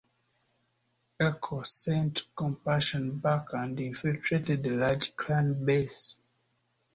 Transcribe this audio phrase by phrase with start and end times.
[1.19, 6.15] Ecco sent Compassion back and infiltrated a large Clan base.